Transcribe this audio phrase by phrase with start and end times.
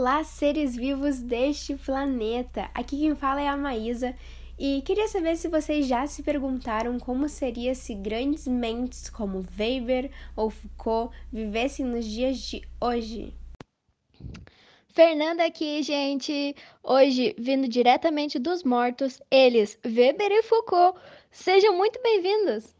[0.00, 2.70] Olá, seres vivos deste planeta!
[2.72, 4.14] Aqui quem fala é a Maísa
[4.56, 10.08] e queria saber se vocês já se perguntaram como seria se grandes mentes como Weber
[10.36, 13.34] ou Foucault vivessem nos dias de hoje.
[14.86, 16.54] Fernanda aqui, gente!
[16.80, 20.96] Hoje, vindo diretamente dos mortos, eles, Weber e Foucault.
[21.32, 22.77] Sejam muito bem-vindos!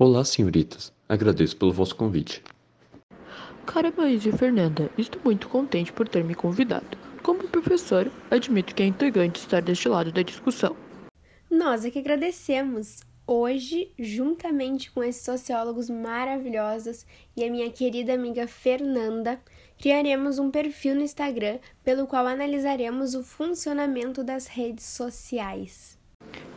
[0.00, 0.92] Olá, senhoritas.
[1.08, 2.40] Agradeço pelo vosso convite.
[3.66, 6.96] Cara Maísa e Fernanda, estou muito contente por ter me convidado.
[7.20, 10.76] Como professor, admito que é intrigante estar deste lado da discussão.
[11.50, 13.00] Nós é que agradecemos.
[13.26, 17.04] Hoje, juntamente com esses sociólogos maravilhosos
[17.36, 19.40] e a minha querida amiga Fernanda,
[19.80, 25.98] criaremos um perfil no Instagram pelo qual analisaremos o funcionamento das redes sociais.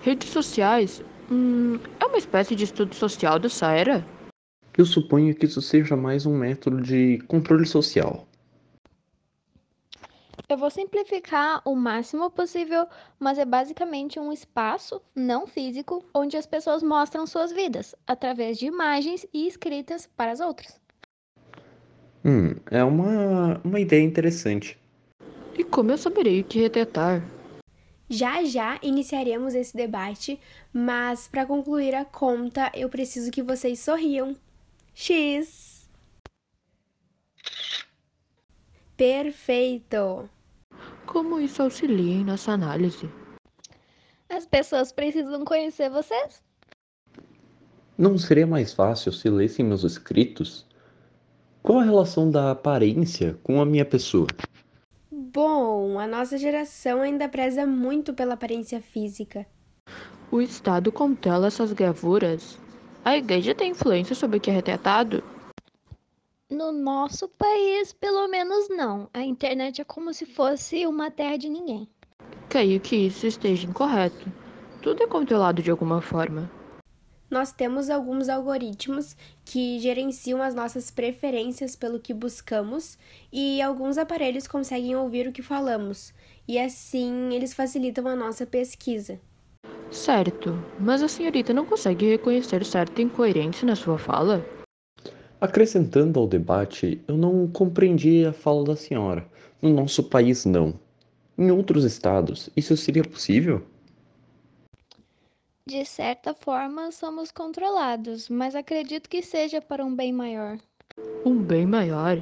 [0.04, 1.04] Redes sociais?
[1.32, 1.80] Hum,
[2.12, 4.06] uma espécie de estudo social dessa era?
[4.78, 8.28] Eu suponho que isso seja mais um método de controle social.
[10.50, 12.86] Eu vou simplificar o máximo possível,
[13.18, 18.66] mas é basicamente um espaço não físico onde as pessoas mostram suas vidas através de
[18.66, 20.82] imagens e escritas para as outras.
[22.26, 24.78] Hum, é uma, uma ideia interessante.
[25.58, 27.24] E como eu saberei o que retratar?
[28.12, 30.38] Já já iniciaremos esse debate,
[30.74, 34.36] mas para concluir a conta, eu preciso que vocês sorriam.
[34.94, 35.90] X.
[38.98, 40.30] Perfeito.
[41.06, 43.10] Como isso auxilia em nossa análise?
[44.28, 46.44] As pessoas precisam conhecer vocês.
[47.98, 50.68] Não seria mais fácil se lessem meus escritos?
[51.64, 54.28] Qual a relação da aparência com a minha pessoa?
[55.34, 59.46] Bom, a nossa geração ainda preza muito pela aparência física.
[60.30, 62.60] O Estado contela essas gravuras?
[63.06, 65.24] A igreja tem influência sobre o que é retratado?
[66.50, 69.10] No nosso país, pelo menos não.
[69.14, 71.88] A internet é como se fosse uma terra de ninguém.
[72.50, 74.30] Creio que isso esteja incorreto.
[74.82, 76.52] Tudo é controlado de alguma forma
[77.32, 79.16] nós temos alguns algoritmos
[79.46, 82.98] que gerenciam as nossas preferências pelo que buscamos
[83.32, 86.14] e alguns aparelhos conseguem ouvir o que falamos,
[86.46, 89.20] e assim eles facilitam a nossa pesquisa.
[89.90, 94.46] Certo, mas a senhorita não consegue reconhecer certa incoerência na sua fala?
[95.40, 99.26] Acrescentando ao debate, eu não compreendi a fala da senhora.
[99.62, 100.74] No nosso país, não.
[101.38, 103.66] Em outros estados, isso seria possível?
[105.66, 110.58] De certa forma, somos controlados, mas acredito que seja para um bem maior.
[111.24, 112.18] Um bem maior?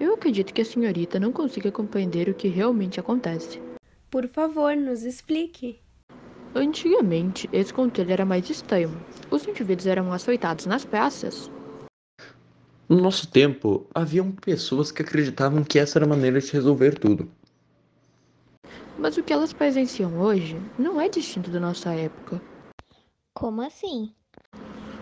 [0.00, 3.62] Eu acredito que a senhorita não consiga compreender o que realmente acontece.
[4.10, 5.78] Por favor, nos explique.
[6.52, 8.96] Antigamente, esse controle era mais extremo.
[9.30, 11.48] Os indivíduos eram açoitados nas praças.
[12.88, 17.30] No nosso tempo, haviam pessoas que acreditavam que essa era a maneira de resolver tudo.
[18.98, 22.42] Mas o que elas presenciam hoje não é distinto da nossa época.
[23.36, 24.12] Como assim?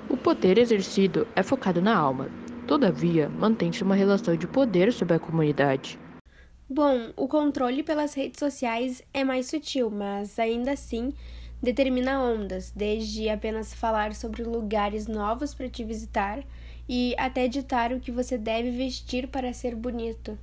[0.08, 2.30] O poder exercido é focado na alma.
[2.66, 5.98] Todavia, mantém-se uma relação de poder sobre a comunidade.
[6.66, 11.12] Bom, o controle pelas redes sociais é mais sutil, mas ainda assim
[11.62, 16.42] determina ondas, desde apenas falar sobre lugares novos para te visitar
[16.88, 20.38] e até ditar o que você deve vestir para ser bonito.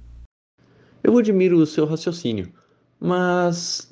[1.03, 2.53] Eu admiro o seu raciocínio,
[2.99, 3.91] mas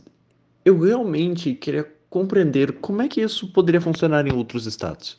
[0.63, 5.15] eu realmente queria compreender como é que isso poderia funcionar em outros estados.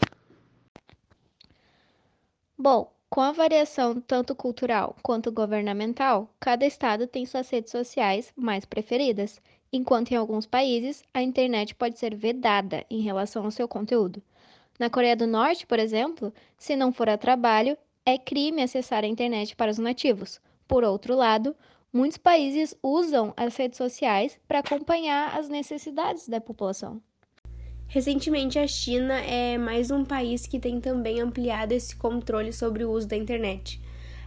[2.58, 8.64] Bom, com a variação tanto cultural quanto governamental, cada estado tem suas redes sociais mais
[8.64, 9.40] preferidas,
[9.72, 14.20] enquanto em alguns países a internet pode ser vedada em relação ao seu conteúdo.
[14.76, 19.08] Na Coreia do Norte, por exemplo, se não for a trabalho, é crime acessar a
[19.08, 20.40] internet para os nativos.
[20.66, 21.54] Por outro lado,
[21.90, 27.00] Muitos países usam as redes sociais para acompanhar as necessidades da população.
[27.86, 32.90] Recentemente, a China é mais um país que tem também ampliado esse controle sobre o
[32.90, 33.80] uso da internet.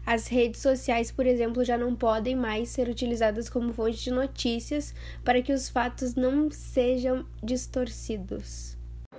[0.03, 4.95] As redes sociais, por exemplo, já não podem mais ser utilizadas como fonte de notícias
[5.23, 8.75] para que os fatos não sejam distorcidos.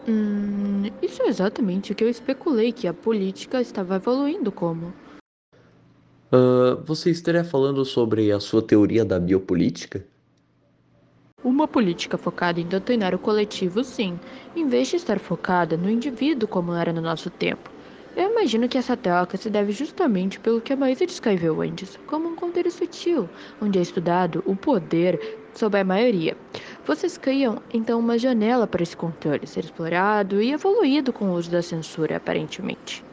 [0.09, 4.93] Hum, isso é exatamente o que eu especulei que a política estava evoluindo como.
[6.33, 10.03] Uh, você estaria falando sobre a sua teoria da biopolítica?
[11.45, 14.19] Uma política focada em doutrinar o coletivo, sim,
[14.57, 17.71] em vez de estar focada no indivíduo como era no nosso tempo.
[18.17, 22.31] Eu imagino que essa troca se deve justamente pelo que a Maísa descreveu antes, como
[22.31, 23.29] um conteúdo sutil,
[23.61, 26.35] onde é estudado o poder sobre a maioria.
[26.87, 31.51] Vocês criam, então, uma janela para esse controle ser explorado e evoluído com o uso
[31.51, 33.05] da censura, aparentemente.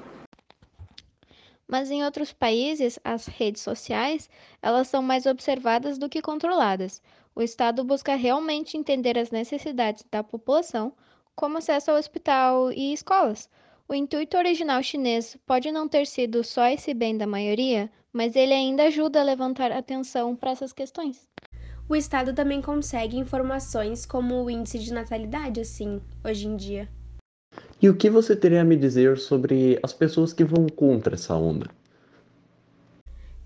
[1.69, 4.27] Mas em outros países, as redes sociais,
[4.59, 6.99] elas são mais observadas do que controladas.
[7.35, 10.91] O Estado busca realmente entender as necessidades da população,
[11.35, 13.47] como acesso ao hospital e escolas.
[13.87, 18.53] O intuito original chinês pode não ter sido só esse bem da maioria, mas ele
[18.53, 21.29] ainda ajuda a levantar atenção para essas questões.
[21.87, 26.89] O Estado também consegue informações como o índice de natalidade, assim, hoje em dia.
[27.81, 31.33] E o que você teria a me dizer sobre as pessoas que vão contra essa
[31.35, 31.67] onda?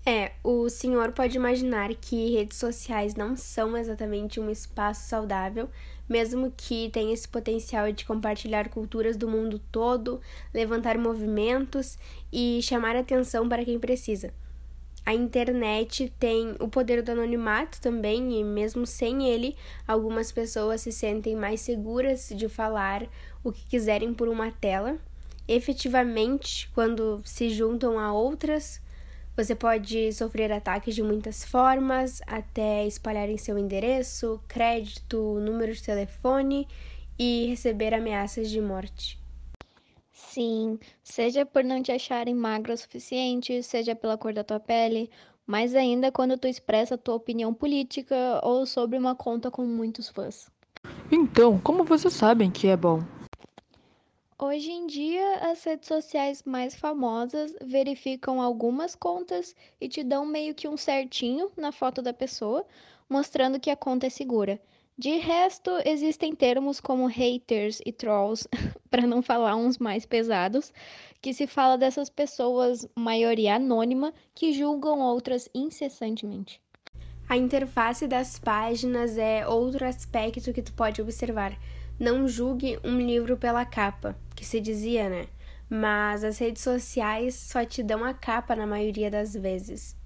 [0.04, 5.70] É, o senhor pode imaginar que redes sociais não são exatamente um espaço saudável,
[6.08, 10.20] mesmo que tenha esse potencial de compartilhar culturas do mundo todo,
[10.52, 11.96] levantar movimentos
[12.32, 14.34] e chamar atenção para quem precisa.
[15.06, 19.54] A internet tem o poder do anonimato também, e mesmo sem ele,
[19.86, 23.06] algumas pessoas se sentem mais seguras de falar
[23.42, 24.96] o que quiserem por uma tela.
[25.46, 28.80] Efetivamente, quando se juntam a outras,
[29.36, 36.66] você pode sofrer ataques de muitas formas, até espalharem seu endereço, crédito, número de telefone
[37.18, 39.23] e receber ameaças de morte.
[40.14, 45.10] Sim, seja por não te acharem magra o suficiente, seja pela cor da tua pele,
[45.44, 50.48] mais ainda quando tu expressa tua opinião política ou sobre uma conta com muitos fãs.
[51.10, 53.02] Então, como vocês sabem que é bom?
[54.40, 60.54] Hoje em dia, as redes sociais mais famosas verificam algumas contas e te dão meio
[60.54, 62.64] que um certinho na foto da pessoa,
[63.08, 64.60] mostrando que a conta é segura.
[64.96, 68.46] De resto, existem termos como haters e trolls,
[68.88, 70.72] para não falar uns mais pesados,
[71.20, 76.62] que se fala dessas pessoas, maioria anônima, que julgam outras incessantemente.
[77.28, 81.58] A interface das páginas é outro aspecto que tu pode observar.
[81.98, 85.26] Não julgue um livro pela capa, que se dizia, né?
[85.68, 89.96] Mas as redes sociais só te dão a capa na maioria das vezes.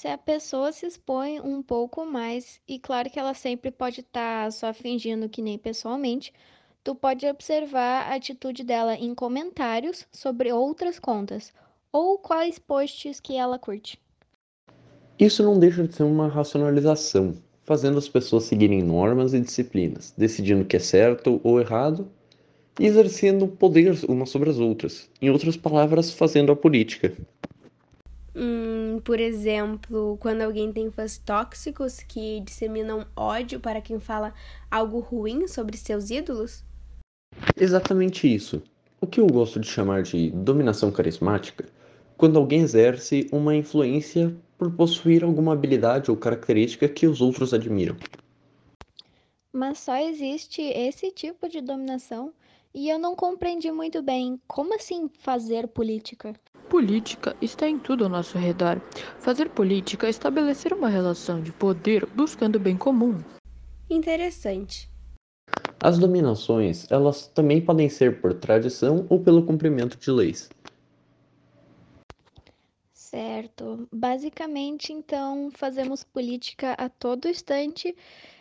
[0.00, 4.46] Se a pessoa se expõe um pouco mais, e claro que ela sempre pode estar
[4.46, 6.32] tá só fingindo que nem pessoalmente,
[6.82, 11.52] tu pode observar a atitude dela em comentários sobre outras contas
[11.92, 14.00] ou quais posts que ela curte.
[15.18, 20.62] Isso não deixa de ser uma racionalização, fazendo as pessoas seguirem normas e disciplinas, decidindo
[20.62, 22.10] o que é certo ou errado
[22.78, 25.10] e exercendo poder umas sobre as outras.
[25.20, 27.14] Em outras palavras, fazendo a política.
[28.40, 34.34] Hum, por exemplo, quando alguém tem fãs tóxicos que disseminam ódio para quem fala
[34.70, 36.64] algo ruim sobre seus ídolos?
[37.56, 38.60] Exatamente isso.
[39.00, 41.64] O que eu gosto de chamar de dominação carismática,
[42.16, 47.96] quando alguém exerce uma influência por possuir alguma habilidade ou característica que os outros admiram.
[49.52, 52.34] Mas só existe esse tipo de dominação
[52.74, 56.34] e eu não compreendi muito bem como assim fazer política.
[56.70, 58.80] Política está em tudo ao nosso redor.
[59.18, 63.18] Fazer política é estabelecer uma relação de poder buscando o bem comum.
[63.90, 64.88] Interessante.
[65.82, 70.48] As dominações, elas também podem ser por tradição ou pelo cumprimento de leis.
[72.94, 73.88] Certo.
[73.92, 77.96] Basicamente, então, fazemos política a todo instante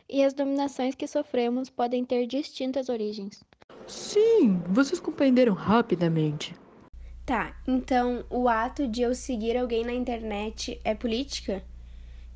[0.08, 3.44] e as dominações que sofremos podem ter distintas origens.
[3.88, 6.54] Sim, vocês compreenderam rapidamente.
[7.30, 11.62] Tá, então o ato de eu seguir alguém na internet é política?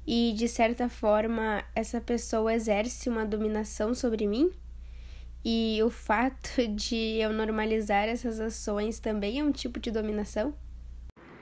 [0.06, 4.52] E de certa forma essa pessoa exerce uma dominação sobre mim?
[5.44, 10.54] E o fato de eu normalizar essas ações também é um tipo de dominação?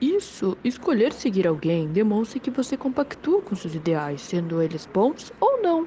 [0.00, 5.60] Isso, escolher seguir alguém demonstra que você compactua com seus ideais, sendo eles bons ou
[5.60, 5.86] não.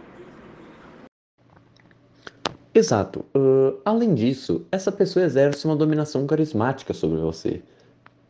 [2.75, 3.25] Exato.
[3.33, 7.63] Uh, além disso, essa pessoa exerce uma dominação carismática sobre você.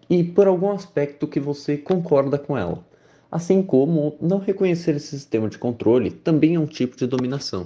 [0.09, 2.85] E por algum aspecto que você concorda com ela.
[3.31, 7.65] Assim como não reconhecer esse sistema de controle também é um tipo de dominação.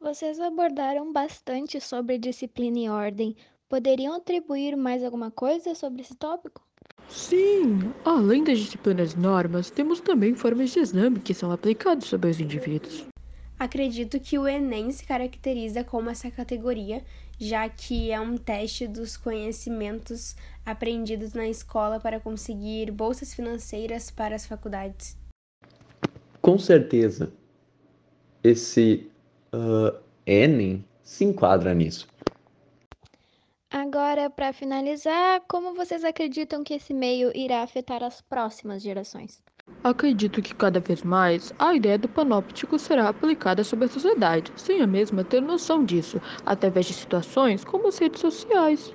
[0.00, 3.36] Vocês abordaram bastante sobre disciplina e ordem,
[3.70, 6.60] Poderiam atribuir mais alguma coisa sobre esse tópico?
[7.08, 12.40] Sim, além das disciplinas normas, temos também formas de exame que são aplicadas sobre os
[12.40, 13.06] indivíduos.
[13.60, 17.04] Acredito que o Enem se caracteriza como essa categoria,
[17.38, 24.34] já que é um teste dos conhecimentos aprendidos na escola para conseguir bolsas financeiras para
[24.34, 25.14] as faculdades.
[26.40, 27.30] Com certeza,
[28.42, 29.06] esse
[29.52, 32.08] uh, Enem se enquadra nisso.
[33.70, 39.42] Agora, para finalizar, como vocês acreditam que esse meio irá afetar as próximas gerações?
[39.82, 44.82] Acredito que cada vez mais a ideia do panóptico será aplicada sobre a sociedade, sem
[44.82, 48.94] a mesma ter noção disso, através de situações como as redes sociais.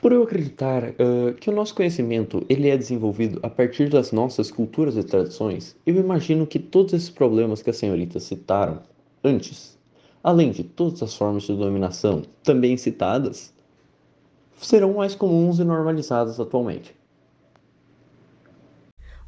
[0.00, 4.50] Por eu acreditar uh, que o nosso conhecimento ele é desenvolvido a partir das nossas
[4.50, 8.80] culturas e tradições, eu imagino que todos esses problemas que as senhoritas citaram
[9.24, 9.76] antes,
[10.22, 13.52] além de todas as formas de dominação também citadas,
[14.56, 16.94] serão mais comuns e normalizadas atualmente.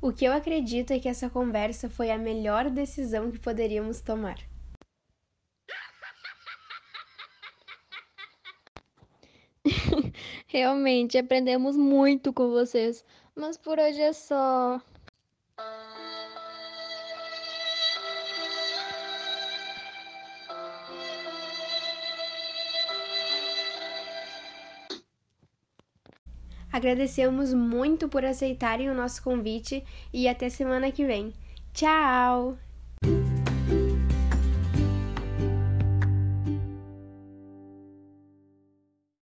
[0.03, 4.39] O que eu acredito é que essa conversa foi a melhor decisão que poderíamos tomar.
[10.47, 13.05] Realmente, aprendemos muito com vocês,
[13.35, 14.81] mas por hoje é só.
[26.73, 31.33] Agradecemos muito por aceitarem o nosso convite e até semana que vem.
[31.73, 32.57] Tchau!